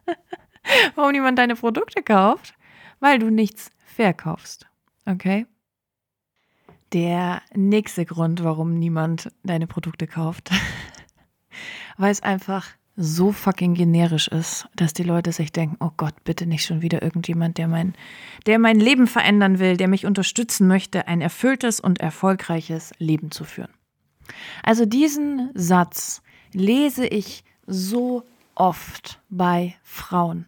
warum 0.95 1.11
niemand 1.11 1.39
deine 1.39 1.55
Produkte 1.55 2.03
kauft, 2.03 2.53
weil 2.99 3.19
du 3.19 3.29
nichts 3.29 3.71
verkaufst. 3.85 4.67
Okay? 5.05 5.45
Der 6.93 7.41
nächste 7.55 8.05
Grund, 8.05 8.43
warum 8.43 8.77
niemand 8.77 9.31
deine 9.43 9.67
Produkte 9.67 10.07
kauft, 10.07 10.51
weil 11.97 12.11
es 12.11 12.21
einfach 12.21 12.67
so 12.95 13.31
fucking 13.31 13.73
generisch 13.73 14.27
ist, 14.27 14.67
dass 14.75 14.93
die 14.93 15.03
Leute 15.03 15.31
sich 15.31 15.51
denken, 15.51 15.77
oh 15.79 15.89
Gott, 15.97 16.13
bitte 16.23 16.45
nicht 16.45 16.63
schon 16.63 16.83
wieder 16.83 17.01
irgendjemand, 17.01 17.57
der 17.57 17.67
mein, 17.67 17.95
der 18.45 18.59
mein 18.59 18.79
Leben 18.79 19.07
verändern 19.07 19.57
will, 19.57 19.77
der 19.77 19.87
mich 19.87 20.05
unterstützen 20.05 20.67
möchte, 20.67 21.07
ein 21.07 21.21
erfülltes 21.21 21.79
und 21.79 21.99
erfolgreiches 21.99 22.93
Leben 22.99 23.31
zu 23.31 23.45
führen. 23.45 23.71
Also 24.61 24.85
diesen 24.85 25.49
Satz 25.55 26.21
lese 26.53 27.07
ich 27.07 27.43
so 27.65 28.23
oft 28.55 29.19
bei 29.29 29.75
Frauen. 29.81 30.45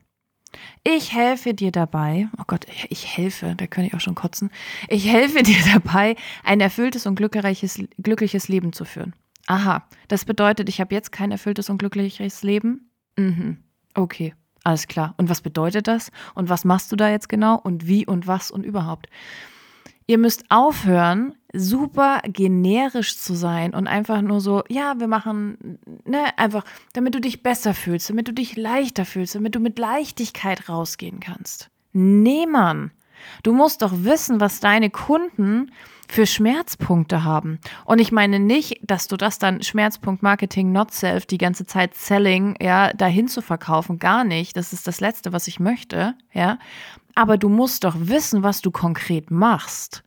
Ich 0.84 1.14
helfe 1.14 1.54
dir 1.54 1.72
dabei, 1.72 2.28
oh 2.40 2.44
Gott, 2.48 2.66
ich 2.90 3.18
helfe, 3.18 3.56
da 3.58 3.68
könnte 3.68 3.88
ich 3.88 3.96
auch 3.96 4.00
schon 4.02 4.16
kotzen. 4.16 4.52
Ich 4.88 5.08
helfe 5.08 5.44
dir 5.44 5.58
dabei, 5.74 6.16
ein 6.44 6.62
erfülltes 6.62 7.06
und 7.06 7.16
glückliches, 7.16 7.82
glückliches 7.98 8.48
Leben 8.48 8.74
zu 8.74 8.86
führen. 8.86 9.14
Aha, 9.48 9.88
das 10.08 10.26
bedeutet, 10.26 10.70
ich 10.70 10.82
habe 10.82 10.96
jetzt 10.96 11.12
kein 11.12 11.32
erfülltes 11.32 11.70
und 11.70 11.78
glückliches 11.78 12.44
Leben? 12.44 12.90
Mhm, 13.18 13.58
okay, 13.94 14.34
alles 14.64 14.88
klar. 14.88 15.14
Und 15.18 15.30
was 15.30 15.42
bedeutet 15.42 15.88
das? 15.88 16.12
Und 16.34 16.50
was 16.50 16.66
machst 16.66 16.92
du 16.92 16.96
da 16.96 17.10
jetzt 17.10 17.30
genau? 17.30 17.56
Und 17.56 17.88
wie 17.88 18.06
und 18.06 18.26
was 18.26 18.50
und 18.50 18.66
überhaupt? 18.66 19.08
Ihr 20.08 20.18
müsst 20.18 20.46
aufhören, 20.50 21.36
super 21.52 22.22
generisch 22.26 23.18
zu 23.18 23.34
sein 23.34 23.74
und 23.74 23.88
einfach 23.88 24.22
nur 24.22 24.40
so, 24.40 24.64
ja, 24.70 25.00
wir 25.00 25.08
machen, 25.08 25.80
ne, 26.06 26.38
einfach, 26.38 26.64
damit 26.94 27.16
du 27.16 27.22
dich 27.22 27.42
besser 27.42 27.74
fühlst, 27.74 28.10
damit 28.10 28.28
du 28.28 28.34
dich 28.34 28.56
leichter 28.56 29.06
fühlst, 29.06 29.36
damit 29.36 29.56
du 29.56 29.60
mit 29.60 29.80
Leichtigkeit 29.80 30.70
rausgehen 30.70 31.20
kannst. 31.20 31.70
Nee, 31.94 32.46
Mann. 32.46 32.92
Du 33.44 33.54
musst 33.54 33.82
doch 33.82 33.92
wissen, 33.94 34.40
was 34.40 34.60
deine 34.60 34.90
Kunden 34.90 35.72
für 36.08 36.26
Schmerzpunkte 36.28 37.24
haben. 37.24 37.60
Und 37.86 38.00
ich 38.00 38.12
meine 38.12 38.40
nicht, 38.40 38.80
dass 38.84 39.08
du 39.08 39.18
das 39.18 39.40
dann 39.40 39.64
Schmerzpunkt 39.64 40.22
Marketing 40.22 40.72
not 40.72 40.92
self 40.92 41.26
die 41.26 41.38
ganze 41.38 41.66
Zeit 41.66 41.96
selling, 41.96 42.56
ja, 42.62 42.94
dahin 42.94 43.28
zu 43.28 43.42
verkaufen, 43.42 43.98
gar 43.98 44.24
nicht. 44.24 44.56
Das 44.56 44.74
ist 44.74 44.88
das 44.88 45.00
letzte, 45.00 45.34
was 45.34 45.48
ich 45.48 45.60
möchte, 45.60 46.14
ja. 46.32 46.60
Aber 47.16 47.38
du 47.38 47.50
musst 47.50 47.84
doch 47.84 47.96
wissen, 47.98 48.44
was 48.44 48.62
du 48.62 48.72
konkret 48.72 49.32
machst. 49.32 50.04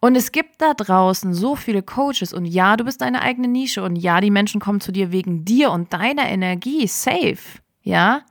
Und 0.00 0.16
es 0.16 0.32
gibt 0.32 0.60
da 0.60 0.74
draußen 0.74 1.32
so 1.32 1.56
viele 1.56 1.82
Coaches 1.82 2.32
und 2.32 2.44
ja, 2.44 2.76
du 2.76 2.84
bist 2.84 3.00
deine 3.00 3.22
eigene 3.22 3.48
Nische 3.48 3.82
und 3.82 3.96
ja, 3.96 4.20
die 4.20 4.30
Menschen 4.30 4.60
kommen 4.60 4.80
zu 4.80 4.92
dir 4.92 5.12
wegen 5.12 5.44
dir 5.44 5.70
und 5.70 5.92
deiner 5.92 6.28
Energie, 6.28 6.86
safe, 6.86 7.60
ja. 7.82 8.22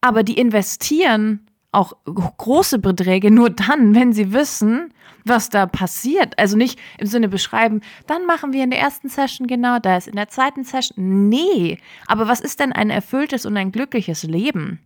Aber 0.00 0.22
die 0.22 0.38
investieren 0.38 1.46
auch 1.72 1.94
große 2.04 2.78
Beträge 2.78 3.30
nur 3.30 3.50
dann, 3.50 3.94
wenn 3.94 4.12
sie 4.12 4.32
wissen, 4.32 4.92
was 5.24 5.48
da 5.48 5.66
passiert. 5.66 6.38
Also 6.38 6.56
nicht 6.56 6.78
im 6.98 7.06
Sinne 7.06 7.28
beschreiben, 7.28 7.80
dann 8.06 8.26
machen 8.26 8.52
wir 8.52 8.62
in 8.62 8.70
der 8.70 8.80
ersten 8.80 9.08
Session 9.08 9.46
genau 9.46 9.78
das, 9.78 10.06
in 10.06 10.16
der 10.16 10.28
zweiten 10.28 10.64
Session. 10.64 11.28
Nee, 11.28 11.78
aber 12.06 12.28
was 12.28 12.40
ist 12.40 12.60
denn 12.60 12.72
ein 12.72 12.90
erfülltes 12.90 13.46
und 13.46 13.56
ein 13.56 13.72
glückliches 13.72 14.22
Leben? 14.22 14.80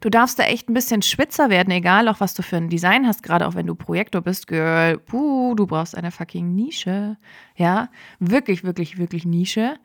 Du 0.00 0.08
darfst 0.08 0.38
da 0.38 0.44
echt 0.44 0.68
ein 0.68 0.74
bisschen 0.74 1.02
schwitzer 1.02 1.50
werden, 1.50 1.70
egal 1.70 2.08
auch 2.08 2.20
was 2.20 2.34
du 2.34 2.42
für 2.42 2.56
ein 2.56 2.68
Design 2.68 3.06
hast, 3.06 3.22
gerade 3.22 3.46
auch 3.46 3.54
wenn 3.54 3.66
du 3.66 3.74
Projektor 3.74 4.20
bist, 4.20 4.46
Girl. 4.46 4.98
Puh, 4.98 5.54
du 5.54 5.66
brauchst 5.66 5.96
eine 5.96 6.10
fucking 6.10 6.54
Nische. 6.54 7.16
Ja, 7.56 7.88
wirklich, 8.18 8.64
wirklich, 8.64 8.98
wirklich 8.98 9.24
Nische. 9.24 9.76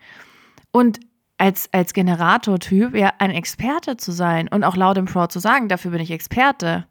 Und 0.72 1.00
als, 1.38 1.70
als 1.72 1.94
Generator-Typ 1.94 2.96
ja 2.96 3.14
ein 3.18 3.32
Experte 3.32 3.98
zu 3.98 4.12
sein 4.12 4.48
und 4.50 4.64
auch 4.64 4.76
laut 4.76 4.98
im 4.98 5.06
Pro 5.06 5.26
zu 5.28 5.40
sagen, 5.40 5.70
dafür 5.70 5.92
bin 5.92 6.02
ich 6.02 6.12
Experte. 6.12 6.86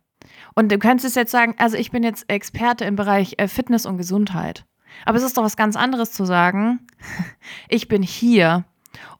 Und 0.54 0.72
du 0.72 0.78
könntest 0.78 1.16
jetzt 1.16 1.30
sagen, 1.30 1.54
also 1.58 1.76
ich 1.76 1.90
bin 1.90 2.02
jetzt 2.02 2.28
Experte 2.28 2.84
im 2.84 2.96
Bereich 2.96 3.34
äh, 3.36 3.46
Fitness 3.46 3.86
und 3.86 3.98
Gesundheit. 3.98 4.64
Aber 5.04 5.18
es 5.18 5.22
ist 5.22 5.36
doch 5.36 5.44
was 5.44 5.56
ganz 5.56 5.76
anderes 5.76 6.12
zu 6.12 6.24
sagen, 6.24 6.80
ich 7.68 7.88
bin 7.88 8.02
hier 8.02 8.64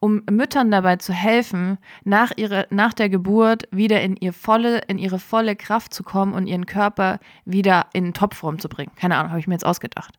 um 0.01 0.23
Müttern 0.31 0.71
dabei 0.71 0.97
zu 0.97 1.13
helfen, 1.13 1.79
nach, 2.05 2.33
ihre, 2.37 2.67
nach 2.71 2.93
der 2.93 3.09
Geburt 3.09 3.69
wieder 3.71 4.01
in, 4.01 4.17
ihr 4.17 4.33
volle, 4.33 4.79
in 4.89 4.99
ihre 4.99 5.19
volle 5.19 5.57
Kraft 5.57 5.95
zu 5.95 6.03
kommen 6.03 6.35
und 6.35 6.47
ihren 6.47 6.67
Körper 6.67 7.19
wieder 7.45 7.87
in 7.93 8.15
Topform 8.15 8.59
zu 8.59 8.69
bringen. 8.69 8.93
Keine 8.97 9.17
Ahnung, 9.17 9.31
habe 9.31 9.41
ich 9.41 9.47
mir 9.47 9.55
jetzt 9.55 9.67
ausgedacht. 9.67 10.19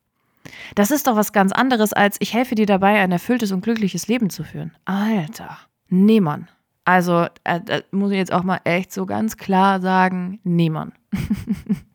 Das 0.76 0.92
ist 0.92 1.08
doch 1.08 1.16
was 1.16 1.34
ganz 1.34 1.52
anderes, 1.52 1.94
als 1.94 2.18
ich 2.20 2.34
helfe 2.34 2.56
dir 2.56 2.66
dabei, 2.66 3.00
ein 3.00 3.12
erfülltes 3.12 3.52
und 3.52 3.62
glückliches 3.62 4.08
Leben 4.08 4.30
zu 4.30 4.44
führen. 4.44 4.72
Alter, 4.86 5.58
nee, 5.90 6.22
Mann. 6.22 6.48
Also, 6.86 7.28
äh, 7.44 7.60
das 7.64 7.84
muss 7.92 8.12
ich 8.12 8.18
jetzt 8.18 8.34
auch 8.34 8.44
mal 8.44 8.62
echt 8.64 8.92
so 8.92 9.06
ganz 9.06 9.38
klar 9.38 9.80
sagen, 9.82 10.40
nee, 10.44 10.70
Mann. 10.70 10.94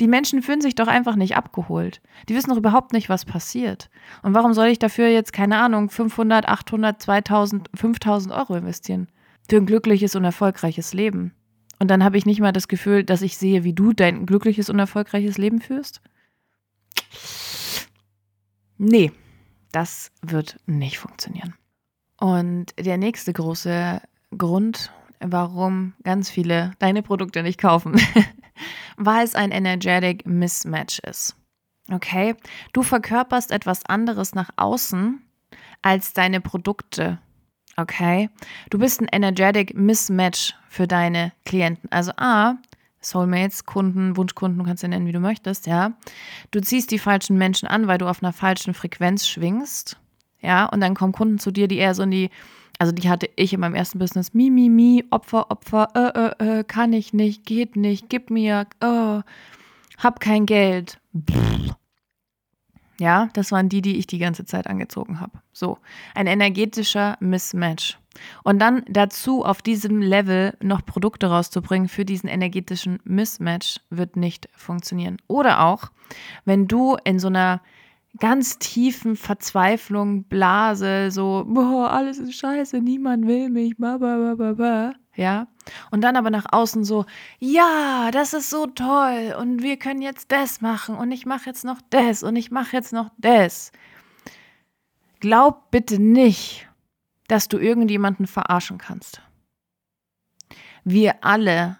Die 0.00 0.08
Menschen 0.08 0.42
fühlen 0.42 0.60
sich 0.60 0.74
doch 0.74 0.86
einfach 0.86 1.16
nicht 1.16 1.36
abgeholt. 1.36 2.00
Die 2.28 2.34
wissen 2.34 2.50
doch 2.50 2.56
überhaupt 2.56 2.92
nicht, 2.92 3.08
was 3.08 3.24
passiert. 3.24 3.90
Und 4.22 4.34
warum 4.34 4.52
soll 4.54 4.66
ich 4.66 4.78
dafür 4.78 5.08
jetzt, 5.08 5.32
keine 5.32 5.58
Ahnung, 5.58 5.90
500, 5.90 6.48
800, 6.48 7.00
2000, 7.00 7.70
5000 7.74 8.34
Euro 8.34 8.56
investieren? 8.56 9.08
Für 9.48 9.56
ein 9.56 9.66
glückliches 9.66 10.16
und 10.16 10.24
erfolgreiches 10.24 10.92
Leben. 10.92 11.32
Und 11.78 11.88
dann 11.88 12.02
habe 12.02 12.16
ich 12.16 12.26
nicht 12.26 12.40
mal 12.40 12.52
das 12.52 12.68
Gefühl, 12.68 13.04
dass 13.04 13.22
ich 13.22 13.36
sehe, 13.36 13.64
wie 13.64 13.74
du 13.74 13.92
dein 13.92 14.26
glückliches 14.26 14.70
und 14.70 14.78
erfolgreiches 14.78 15.38
Leben 15.38 15.60
führst? 15.60 16.00
Nee, 18.78 19.12
das 19.72 20.10
wird 20.22 20.58
nicht 20.66 20.98
funktionieren. 20.98 21.54
Und 22.18 22.72
der 22.78 22.96
nächste 22.96 23.32
große 23.32 24.00
Grund, 24.36 24.90
warum 25.20 25.94
ganz 26.02 26.30
viele 26.30 26.72
deine 26.78 27.02
Produkte 27.02 27.42
nicht 27.42 27.60
kaufen, 27.60 28.00
weil 28.96 29.24
es 29.24 29.34
ein 29.34 29.50
Energetic 29.50 30.26
Mismatch 30.26 30.98
ist. 31.00 31.36
Okay? 31.90 32.34
Du 32.72 32.82
verkörperst 32.82 33.50
etwas 33.50 33.84
anderes 33.84 34.34
nach 34.34 34.50
außen 34.56 35.22
als 35.82 36.12
deine 36.12 36.40
Produkte. 36.40 37.18
Okay? 37.76 38.30
Du 38.70 38.78
bist 38.78 39.00
ein 39.00 39.08
Energetic 39.10 39.76
Mismatch 39.76 40.54
für 40.68 40.86
deine 40.86 41.32
Klienten. 41.44 41.90
Also 41.92 42.12
A, 42.16 42.56
Soulmates, 43.00 43.66
Kunden, 43.66 44.16
Wunschkunden, 44.16 44.58
du 44.58 44.64
kannst 44.64 44.80
sie 44.80 44.88
nennen, 44.88 45.06
wie 45.06 45.12
du 45.12 45.20
möchtest, 45.20 45.66
ja. 45.66 45.92
Du 46.50 46.60
ziehst 46.60 46.90
die 46.90 46.98
falschen 46.98 47.38
Menschen 47.38 47.68
an, 47.68 47.86
weil 47.86 47.98
du 47.98 48.08
auf 48.08 48.22
einer 48.22 48.32
falschen 48.32 48.74
Frequenz 48.74 49.28
schwingst. 49.28 49.96
Ja, 50.40 50.66
und 50.66 50.80
dann 50.80 50.94
kommen 50.94 51.12
Kunden 51.12 51.38
zu 51.38 51.50
dir, 51.50 51.68
die 51.68 51.78
eher 51.78 51.94
so 51.94 52.02
in 52.02 52.10
die 52.10 52.30
also 52.78 52.92
die 52.92 53.08
hatte 53.08 53.28
ich 53.36 53.52
in 53.52 53.60
meinem 53.60 53.74
ersten 53.74 53.98
Business. 53.98 54.34
Mi, 54.34 54.50
mi, 54.50 54.68
mi, 54.68 55.04
Opfer, 55.10 55.50
Opfer, 55.50 55.88
äh, 55.94 56.44
äh, 56.44 56.58
äh, 56.58 56.64
kann 56.64 56.92
ich 56.92 57.12
nicht, 57.12 57.46
geht 57.46 57.76
nicht, 57.76 58.08
gib 58.08 58.30
mir, 58.30 58.66
oh, 58.82 59.22
hab 59.98 60.20
kein 60.20 60.46
Geld. 60.46 60.98
Ja, 62.98 63.28
das 63.34 63.52
waren 63.52 63.68
die, 63.68 63.82
die 63.82 63.96
ich 63.96 64.06
die 64.06 64.18
ganze 64.18 64.44
Zeit 64.44 64.66
angezogen 64.66 65.20
habe. 65.20 65.38
So, 65.52 65.78
ein 66.14 66.26
energetischer 66.26 67.16
Mismatch. 67.20 67.98
Und 68.42 68.58
dann 68.58 68.82
dazu 68.88 69.44
auf 69.44 69.60
diesem 69.60 70.00
Level 70.00 70.56
noch 70.62 70.84
Produkte 70.84 71.26
rauszubringen 71.26 71.88
für 71.88 72.06
diesen 72.06 72.28
energetischen 72.28 72.98
Mismatch 73.04 73.80
wird 73.90 74.16
nicht 74.16 74.48
funktionieren. 74.54 75.18
Oder 75.26 75.64
auch, 75.64 75.90
wenn 76.46 76.66
du 76.66 76.96
in 77.04 77.18
so 77.18 77.28
einer 77.28 77.60
ganz 78.18 78.58
tiefen 78.58 79.16
Verzweiflung, 79.16 80.24
Blase, 80.24 81.10
so, 81.10 81.44
boah, 81.46 81.90
alles 81.90 82.18
ist 82.18 82.34
scheiße, 82.34 82.80
niemand 82.80 83.26
will 83.26 83.50
mich, 83.50 83.76
ba, 83.76 84.92
ja. 85.14 85.48
Und 85.90 86.02
dann 86.02 86.16
aber 86.16 86.30
nach 86.30 86.46
außen 86.50 86.84
so, 86.84 87.06
ja, 87.38 88.10
das 88.12 88.34
ist 88.34 88.50
so 88.50 88.66
toll 88.66 89.34
und 89.38 89.62
wir 89.62 89.78
können 89.78 90.02
jetzt 90.02 90.30
das 90.30 90.60
machen 90.60 90.96
und 90.96 91.10
ich 91.10 91.26
mache 91.26 91.46
jetzt 91.46 91.64
noch 91.64 91.80
das 91.90 92.22
und 92.22 92.36
ich 92.36 92.50
mache 92.50 92.76
jetzt 92.76 92.92
noch 92.92 93.10
das. 93.18 93.72
Glaub 95.20 95.70
bitte 95.70 95.98
nicht, 96.00 96.68
dass 97.28 97.48
du 97.48 97.58
irgendjemanden 97.58 98.26
verarschen 98.26 98.78
kannst. 98.78 99.22
Wir 100.84 101.24
alle, 101.24 101.78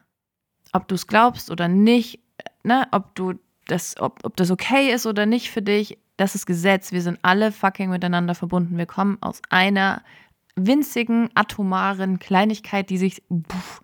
ob 0.72 0.88
du 0.88 0.94
es 0.94 1.06
glaubst 1.06 1.50
oder 1.50 1.68
nicht, 1.68 2.20
ne, 2.64 2.88
ob 2.90 3.14
du 3.14 3.34
das, 3.66 4.00
ob, 4.00 4.24
ob 4.24 4.36
das 4.36 4.50
okay 4.50 4.92
ist 4.92 5.06
oder 5.06 5.26
nicht 5.26 5.50
für 5.50 5.62
dich, 5.62 5.98
das 6.16 6.34
ist 6.34 6.46
Gesetz. 6.46 6.92
Wir 6.92 7.02
sind 7.02 7.18
alle 7.22 7.52
fucking 7.52 7.90
miteinander 7.90 8.34
verbunden. 8.34 8.78
Wir 8.78 8.86
kommen 8.86 9.18
aus 9.20 9.42
einer 9.50 10.02
winzigen, 10.56 11.28
atomaren 11.34 12.18
Kleinigkeit, 12.18 12.88
die 12.88 12.98
sich 12.98 13.22
pff, 13.30 13.80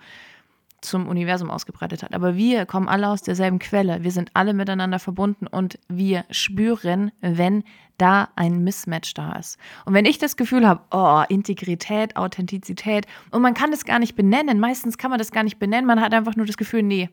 zum 0.80 1.06
Universum 1.06 1.50
ausgebreitet 1.50 2.02
hat. 2.02 2.14
Aber 2.14 2.36
wir 2.36 2.66
kommen 2.66 2.88
alle 2.88 3.08
aus 3.08 3.22
derselben 3.22 3.58
Quelle. 3.58 4.02
Wir 4.02 4.10
sind 4.10 4.30
alle 4.34 4.54
miteinander 4.54 4.98
verbunden 4.98 5.46
und 5.46 5.78
wir 5.88 6.24
spüren, 6.30 7.12
wenn 7.20 7.64
da 7.98 8.30
ein 8.34 8.64
Mismatch 8.64 9.14
da 9.14 9.32
ist. 9.34 9.58
Und 9.84 9.94
wenn 9.94 10.06
ich 10.06 10.18
das 10.18 10.36
Gefühl 10.36 10.66
habe, 10.66 10.82
oh, 10.90 11.22
Integrität, 11.28 12.16
Authentizität, 12.16 13.06
und 13.30 13.42
man 13.42 13.54
kann 13.54 13.70
das 13.70 13.84
gar 13.84 13.98
nicht 13.98 14.16
benennen, 14.16 14.58
meistens 14.58 14.98
kann 14.98 15.10
man 15.10 15.18
das 15.18 15.30
gar 15.30 15.44
nicht 15.44 15.58
benennen, 15.58 15.86
man 15.86 16.00
hat 16.00 16.12
einfach 16.14 16.34
nur 16.34 16.46
das 16.46 16.56
Gefühl, 16.56 16.82
nee, 16.82 17.10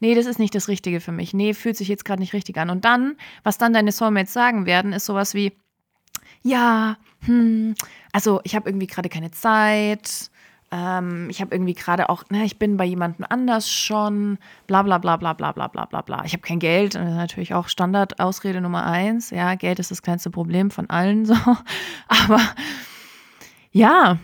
nee, 0.00 0.14
das 0.14 0.26
ist 0.26 0.38
nicht 0.38 0.54
das 0.54 0.68
Richtige 0.68 1.00
für 1.00 1.12
mich. 1.12 1.34
Nee, 1.34 1.54
fühlt 1.54 1.76
sich 1.76 1.88
jetzt 1.88 2.04
gerade 2.04 2.20
nicht 2.20 2.32
richtig 2.32 2.56
an. 2.58 2.70
Und 2.70 2.84
dann, 2.84 3.16
was 3.42 3.58
dann 3.58 3.72
deine 3.72 3.92
Soulmates 3.92 4.32
sagen 4.32 4.66
werden, 4.66 4.92
ist 4.92 5.06
sowas 5.06 5.34
wie, 5.34 5.52
ja, 6.42 6.96
hm, 7.24 7.74
also 8.12 8.40
ich 8.44 8.54
habe 8.54 8.68
irgendwie 8.68 8.86
gerade 8.86 9.08
keine 9.08 9.30
Zeit, 9.30 10.30
ähm, 10.72 11.28
ich 11.30 11.40
habe 11.40 11.54
irgendwie 11.54 11.74
gerade 11.74 12.08
auch, 12.08 12.24
ne, 12.30 12.44
ich 12.44 12.58
bin 12.58 12.76
bei 12.76 12.84
jemandem 12.84 13.24
anders 13.28 13.70
schon, 13.70 14.38
bla 14.66 14.82
bla 14.82 14.98
bla 14.98 15.16
bla 15.16 15.32
bla 15.32 15.52
bla 15.52 15.68
bla 15.68 15.84
bla 15.84 16.00
bla. 16.02 16.24
Ich 16.24 16.32
habe 16.32 16.42
kein 16.42 16.58
Geld, 16.58 16.94
das 16.94 17.08
ist 17.08 17.14
natürlich 17.14 17.54
auch 17.54 17.68
Standardausrede 17.68 18.60
Nummer 18.60 18.84
eins. 18.84 19.30
Ja, 19.30 19.54
Geld 19.54 19.78
ist 19.78 19.90
das 19.90 20.02
kleinste 20.02 20.30
Problem 20.30 20.70
von 20.70 20.90
allen 20.90 21.24
so. 21.26 21.36
Aber 22.08 22.40
ja, 23.70 24.18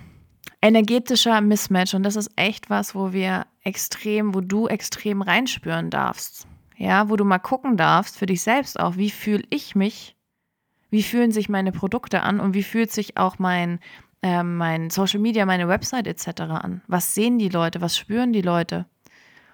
energetischer 0.63 1.41
Mismatch 1.41 1.93
und 1.95 2.05
das 2.05 2.17
ist 2.17 2.31
echt 2.37 2.71
was, 2.71 2.95
wo 2.95 3.13
wir 3.13 3.47
extrem, 3.63 4.35
wo 4.35 4.41
du 4.41 4.69
extrem 4.69 5.21
reinspüren 5.21 5.91
darfst. 5.91 6.47
Ja, 6.79 7.11
wo 7.11 7.17
du 7.17 7.25
mal 7.25 7.39
gucken 7.39 7.77
darfst 7.77 8.17
für 8.17 8.27
dich 8.27 8.43
selbst 8.43 8.81
auch, 8.81 8.97
wie 8.97 9.11
fühle 9.11 9.45
ich 9.51 9.75
mich, 9.75 10.17
wie 10.91 11.03
fühlen 11.03 11.31
sich 11.31 11.49
meine 11.49 11.73
Produkte 11.73 12.23
an 12.23 12.41
und 12.41 12.55
wie 12.55 12.63
fühlt 12.63 12.91
sich 12.91 13.17
auch 13.19 13.39
mein 13.39 13.79
ähm, 14.23 14.57
mein 14.57 14.91
Social 14.91 15.19
Media, 15.19 15.45
meine 15.47 15.69
Website 15.69 16.07
etc. 16.07 16.43
an? 16.43 16.83
Was 16.87 17.15
sehen 17.15 17.39
die 17.39 17.49
Leute? 17.49 17.81
Was 17.81 17.97
spüren 17.97 18.33
die 18.33 18.41
Leute? 18.41 18.87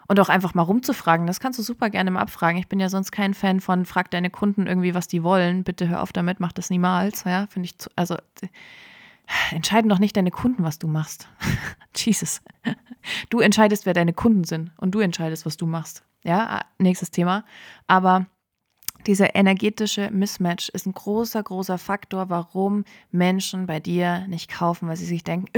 Und 0.09 0.21
auch 0.21 0.29
einfach 0.31 0.55
mal 0.55 0.63
rumzufragen, 0.63 1.27
das 1.27 1.39
kannst 1.39 1.59
du 1.59 1.63
super 1.63 1.91
gerne 1.91 2.11
mal 2.11 2.21
abfragen. 2.21 2.59
Ich 2.59 2.69
bin 2.69 2.81
ja 2.81 2.89
sonst 2.89 3.13
kein 3.13 3.35
Fan 3.35 3.61
von, 3.61 3.85
frag 3.85 4.11
deine 4.11 4.31
Kunden 4.31 4.67
irgendwie, 4.67 4.95
was 4.95 5.07
die 5.07 5.23
wollen. 5.23 5.65
Bitte 5.65 5.89
hör 5.89 6.03
auf 6.03 6.13
damit, 6.13 6.41
mach 6.41 6.53
das 6.53 6.71
niemals. 6.71 7.25
Ja, 7.25 7.47
finde 7.51 7.67
ich, 7.67 7.79
zu, 7.79 7.91
also 7.95 8.17
entscheiden 9.51 9.89
doch 9.89 9.99
nicht 9.99 10.17
deine 10.17 10.31
Kunden, 10.31 10.65
was 10.65 10.79
du 10.79 10.89
machst. 10.89 11.29
Jesus. 11.97 12.41
Du 13.31 13.41
entscheidest, 13.41 13.87
wer 13.87 13.95
deine 13.95 14.13
Kunden 14.13 14.45
sind 14.45 14.73
und 14.77 14.93
du 14.95 15.01
entscheidest, 15.01 15.47
was 15.47 15.57
du 15.57 15.67
machst. 15.67 16.05
Ja, 16.25 16.61
nächstes 16.79 17.11
Thema. 17.11 17.45
Aber 17.87 18.27
dieser 19.07 19.35
energetische 19.35 20.11
Mismatch 20.11 20.69
ist 20.71 20.87
ein 20.87 20.93
großer, 20.93 21.43
großer 21.43 21.79
Faktor, 21.79 22.29
warum 22.29 22.85
Menschen 23.11 23.67
bei 23.67 23.81
dir 23.81 24.27
nicht 24.29 24.51
kaufen, 24.51 24.89
weil 24.89 24.97
sie 24.97 25.07
sich 25.07 25.25
denken, 25.25 25.49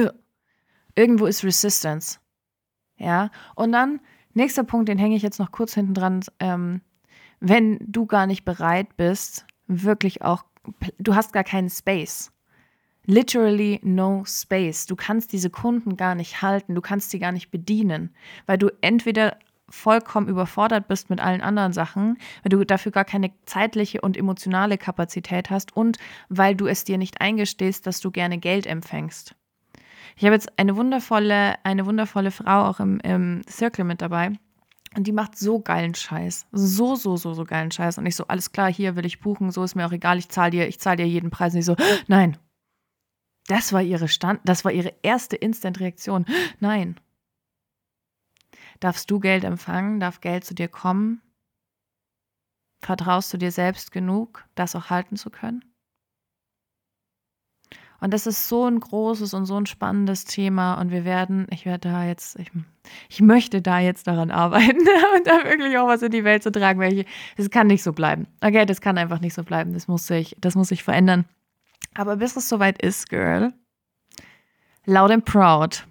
irgendwo 0.95 1.27
ist 1.27 1.45
Resistance. 1.45 2.19
Ja, 2.97 3.31
und 3.55 3.73
dann, 3.73 4.01
nächster 4.35 4.63
Punkt, 4.63 4.89
den 4.89 4.99
hänge 4.99 5.17
ich 5.17 5.23
jetzt 5.23 5.39
noch 5.39 5.53
kurz 5.53 5.75
hinten 5.75 5.95
dran, 5.95 6.21
ähm, 6.39 6.83
wenn 7.41 7.79
du 7.81 8.05
gar 8.05 8.27
nicht 8.27 8.45
bereit 8.45 8.97
bist, 8.99 9.47
wirklich 9.67 10.23
auch, 10.23 10.45
du 10.99 11.15
hast 11.15 11.33
gar 11.33 11.45
keinen 11.45 11.71
Space. 11.71 12.31
Literally 13.11 13.81
no 13.83 14.23
space. 14.25 14.87
Du 14.87 14.95
kannst 14.95 15.33
diese 15.33 15.51
Kunden 15.51 15.97
gar 15.97 16.15
nicht 16.15 16.43
halten, 16.43 16.77
du 16.77 16.81
kannst 16.81 17.11
sie 17.11 17.19
gar 17.19 17.33
nicht 17.33 17.51
bedienen, 17.51 18.15
weil 18.47 18.57
du 18.57 18.69
entweder 18.83 19.37
vollkommen 19.69 20.29
überfordert 20.29 20.87
bist 20.87 21.11
mit 21.11 21.19
allen 21.19 21.41
anderen 21.41 21.73
Sachen, 21.73 22.19
weil 22.45 22.51
du 22.51 22.65
dafür 22.65 22.93
gar 22.93 23.05
keine 23.05 23.33
zeitliche 23.47 24.01
und 24.01 24.17
emotionale 24.17 24.79
Kapazität 24.79 25.51
hast 25.51 25.77
und 25.77 25.99
weil 26.29 26.55
du 26.55 26.69
es 26.69 26.85
dir 26.85 26.99
nicht 26.99 27.21
eingestehst, 27.21 27.85
dass 27.85 27.99
du 27.99 28.13
gerne 28.13 28.39
Geld 28.39 28.65
empfängst. 28.65 29.35
Ich 30.17 30.25
habe 30.25 30.35
jetzt 30.35 30.57
eine 30.57 30.77
wundervolle, 30.77 31.55
eine 31.65 31.87
wundervolle 31.87 32.31
Frau 32.31 32.69
auch 32.69 32.79
im, 32.79 33.01
im 33.01 33.43
Circle 33.51 33.85
mit 33.85 34.03
dabei. 34.03 34.31
Und 34.97 35.09
die 35.09 35.13
macht 35.13 35.37
so 35.37 35.59
geilen 35.59 35.97
Scheiß. 35.97 36.47
So, 36.53 36.95
so, 36.95 37.17
so, 37.17 37.35
so 37.35 37.45
geilen 37.45 37.73
Scheiß. 37.73 37.99
Und 37.99 38.07
ich 38.07 38.15
so, 38.15 38.29
alles 38.29 38.53
klar, 38.53 38.73
hier 38.73 38.95
will 38.95 39.07
ich 39.07 39.19
buchen, 39.19 39.51
so 39.51 39.65
ist 39.65 39.75
mir 39.75 39.87
auch 39.87 39.93
egal, 39.93 40.19
ich 40.19 40.29
zahle 40.29 40.53
dir, 40.53 40.69
ich 40.69 40.79
zahle 40.79 40.99
dir 40.99 41.07
jeden 41.09 41.31
Preis. 41.31 41.55
Und 41.55 41.59
ich 41.59 41.67
so, 41.67 41.75
nein. 42.07 42.37
Das 43.51 43.73
war 43.73 43.83
ihre 43.83 44.07
Stand, 44.07 44.41
das 44.45 44.65
war 44.65 44.71
ihre 44.71 44.95
erste 45.03 45.35
Instant-Reaktion. 45.35 46.25
Nein. 46.61 47.01
Darfst 48.79 49.11
du 49.11 49.19
Geld 49.19 49.43
empfangen? 49.43 49.99
Darf 49.99 50.21
Geld 50.21 50.45
zu 50.45 50.55
dir 50.55 50.69
kommen? 50.69 51.21
Vertraust 52.81 53.33
du 53.33 53.39
dir 53.39 53.51
selbst 53.51 53.91
genug, 53.91 54.45
das 54.55 54.77
auch 54.77 54.89
halten 54.89 55.17
zu 55.17 55.31
können? 55.31 55.65
Und 58.01 58.15
das 58.15 58.29
ist 58.29 58.49
so 58.49 58.67
ein 58.67 58.79
großes 58.79 59.35
und 59.35 59.47
so 59.47 59.57
ein 59.57 59.67
spannendes 59.67 60.25
Thema. 60.27 60.75
Und 60.81 60.93
wir 60.93 61.05
werden, 61.05 61.49
ich 61.51 61.67
werde 61.67 61.89
da 61.91 62.05
jetzt, 62.05 62.39
ich, 62.39 62.53
ich 63.09 63.21
möchte 63.21 63.61
da 63.61 63.81
jetzt 63.81 64.07
daran 64.07 64.31
arbeiten 64.31 64.79
und 65.17 65.27
da 65.27 65.45
wirklich 65.45 65.77
auch 65.77 65.89
was 65.89 66.03
in 66.03 66.13
die 66.13 66.23
Welt 66.23 66.45
zu 66.45 66.53
tragen, 66.53 66.79
weil 66.79 67.05
es 67.37 67.51
kann 67.51 67.67
nicht 67.67 67.83
so 67.83 67.93
bleiben. 67.93 68.29
Okay, 68.41 68.65
das 68.65 68.81
kann 68.81 68.97
einfach 68.97 69.21
nicht 69.21 69.35
so 69.35 69.43
bleiben. 69.43 69.73
Das 69.73 69.89
muss 69.89 70.07
sich, 70.07 70.37
das 70.41 70.55
muss 70.55 70.69
sich 70.69 70.85
verändern. 70.85 71.25
Aber 71.95 72.17
bis 72.17 72.37
es 72.37 72.49
soweit 72.49 72.81
ist, 72.81 73.09
Girl, 73.09 73.53
loud 74.87 75.11
and 75.11 75.25
proud, 75.25 75.87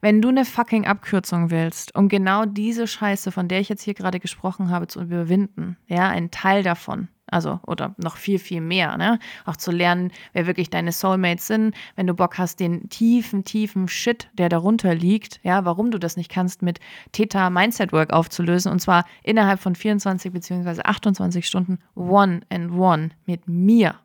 wenn 0.00 0.22
du 0.22 0.28
eine 0.28 0.44
fucking 0.44 0.86
Abkürzung 0.86 1.50
willst, 1.50 1.94
um 1.94 2.08
genau 2.08 2.44
diese 2.44 2.86
Scheiße, 2.86 3.32
von 3.32 3.48
der 3.48 3.60
ich 3.60 3.68
jetzt 3.68 3.82
hier 3.82 3.94
gerade 3.94 4.20
gesprochen 4.20 4.70
habe, 4.70 4.86
zu 4.86 5.00
überwinden, 5.00 5.76
ja, 5.86 6.08
ein 6.08 6.30
Teil 6.30 6.62
davon, 6.62 7.08
also 7.26 7.58
oder 7.66 7.94
noch 7.96 8.16
viel, 8.16 8.38
viel 8.38 8.60
mehr, 8.60 8.96
ne? 8.96 9.18
Auch 9.44 9.56
zu 9.56 9.72
lernen, 9.72 10.12
wer 10.32 10.46
wirklich 10.46 10.70
deine 10.70 10.92
Soulmates 10.92 11.46
sind, 11.46 11.74
wenn 11.96 12.06
du 12.06 12.14
Bock 12.14 12.38
hast, 12.38 12.60
den 12.60 12.88
tiefen, 12.88 13.44
tiefen 13.44 13.88
Shit, 13.88 14.28
der 14.34 14.48
darunter 14.48 14.94
liegt, 14.94 15.40
ja, 15.42 15.64
warum 15.64 15.90
du 15.90 15.98
das 15.98 16.16
nicht 16.16 16.30
kannst, 16.30 16.62
mit 16.62 16.78
Theta 17.12 17.50
Mindset 17.50 17.92
Work 17.92 18.12
aufzulösen 18.12 18.70
und 18.70 18.80
zwar 18.80 19.04
innerhalb 19.22 19.60
von 19.60 19.74
24 19.74 20.32
beziehungsweise 20.32 20.84
28 20.84 21.46
Stunden 21.46 21.78
one 21.94 22.42
and 22.50 22.72
one 22.72 23.10
mit 23.26 23.48
mir 23.48 24.01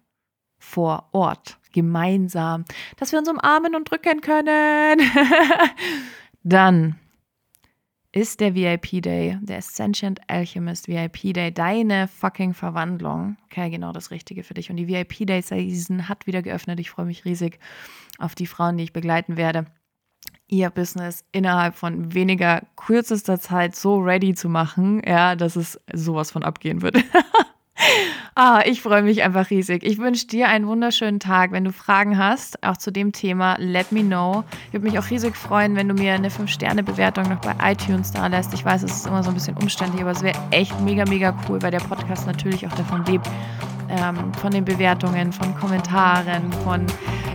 vor 0.58 1.10
Ort 1.12 1.58
gemeinsam, 1.72 2.66
dass 2.98 3.12
wir 3.12 3.20
uns 3.20 3.30
umarmen 3.30 3.76
und 3.76 3.90
drücken 3.90 4.22
können. 4.22 5.00
Dann 6.44 6.96
ist 8.12 8.40
der 8.40 8.56
VIP 8.56 9.02
Day, 9.04 9.38
der 9.42 9.58
Ascendant 9.58 10.20
Alchemist 10.28 10.88
VIP 10.88 11.34
Day, 11.34 11.54
deine 11.54 12.08
fucking 12.08 12.54
Verwandlung. 12.54 13.38
Okay, 13.46 13.70
genau 13.70 13.92
das 13.92 14.12
Richtige 14.12 14.44
für 14.44 14.54
dich. 14.54 14.70
Und 14.70 14.78
die 14.78 14.88
VIP 14.88 15.28
Day 15.28 15.42
Season 15.42 16.10
hat 16.10 16.26
wieder 16.26 16.42
geöffnet. 16.42 16.80
Ich 16.80 16.90
freue 16.90 17.06
mich 17.06 17.26
riesig 17.26 17.60
auf 18.18 18.34
die 18.34 18.48
Frauen, 18.48 18.78
die 18.78 18.86
ich 18.86 18.94
begleiten 18.94 19.38
werde 19.38 19.68
ihr 20.48 20.70
Business 20.70 21.26
innerhalb 21.32 21.76
von 21.76 22.14
weniger 22.14 22.64
kürzester 22.76 23.40
Zeit 23.40 23.76
so 23.76 23.98
ready 23.98 24.34
zu 24.34 24.50
machen, 24.50 25.02
ja, 25.06 25.36
dass 25.36 25.56
es 25.56 25.80
sowas 25.94 26.32
von 26.32 26.44
abgehen 26.44 26.82
wird. 26.82 26.98
Ah, 28.40 28.62
ich 28.68 28.84
freue 28.84 29.02
mich 29.02 29.24
einfach 29.24 29.50
riesig. 29.50 29.84
Ich 29.84 29.98
wünsche 29.98 30.28
dir 30.28 30.48
einen 30.48 30.68
wunderschönen 30.68 31.20
Tag. 31.20 31.52
Wenn 31.52 31.64
du 31.64 31.72
Fragen 31.72 32.20
hast, 32.20 32.64
auch 32.64 32.78
zu 32.78 32.92
dem 32.92 33.12
Thema, 33.12 33.56
let 33.58 33.92
me 33.92 34.04
know. 34.04 34.44
Ich 34.68 34.74
würde 34.74 34.86
mich 34.86 35.00
auch 35.00 35.10
riesig 35.10 35.36
freuen, 35.36 35.76
wenn 35.76 35.88
du 35.88 35.96
mir 35.96 36.14
eine 36.14 36.30
5-Sterne-Bewertung 36.30 37.30
noch 37.30 37.42
bei 37.42 37.56
iTunes 37.72 38.12
da 38.12 38.28
lässt. 38.28 38.54
Ich 38.54 38.64
weiß, 38.64 38.84
es 38.84 38.92
ist 38.92 39.08
immer 39.08 39.24
so 39.24 39.30
ein 39.30 39.34
bisschen 39.34 39.58
umständlich, 39.58 40.04
aber 40.04 40.12
es 40.12 40.22
wäre 40.22 40.38
echt 40.52 40.80
mega, 40.82 41.04
mega 41.06 41.36
cool, 41.50 41.60
weil 41.64 41.72
der 41.72 41.80
Podcast 41.80 42.28
natürlich 42.28 42.68
auch 42.68 42.74
davon 42.74 43.04
lebt. 43.06 43.28
Ähm, 43.90 44.32
von 44.40 44.52
den 44.52 44.66
Bewertungen, 44.66 45.34
von 45.34 45.56
Kommentaren, 45.56 46.54
von 46.64 46.86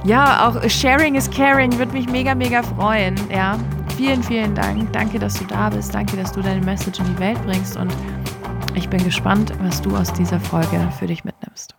ja, 0.04 0.46
auch 0.46 0.62
Sharing 0.70 1.16
is 1.16 1.28
Caring, 1.28 1.76
würde 1.78 1.90
mich 1.94 2.08
mega, 2.08 2.32
mega 2.32 2.62
freuen. 2.62 3.16
Ja, 3.28 3.58
vielen, 3.96 4.22
vielen 4.22 4.54
Dank. 4.54 4.92
Danke, 4.92 5.18
dass 5.18 5.34
du 5.34 5.44
da 5.46 5.68
bist. 5.68 5.92
Danke, 5.92 6.16
dass 6.16 6.30
du 6.30 6.42
deine 6.42 6.64
Message 6.64 7.00
in 7.00 7.06
die 7.06 7.18
Welt 7.18 7.44
bringst 7.44 7.76
und 7.76 7.92
ich 8.74 8.88
bin 8.88 9.04
gespannt, 9.04 9.52
was 9.60 9.82
du 9.82 9.96
aus 9.96 10.12
dieser 10.12 10.40
Folge 10.40 10.88
für 10.98 11.06
dich 11.06 11.24
mitnimmst. 11.24 11.74